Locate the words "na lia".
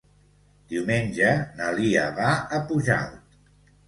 1.59-2.05